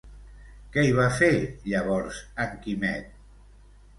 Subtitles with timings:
[0.75, 1.29] Què hi va fer,
[1.73, 3.13] llavors, en Quimet?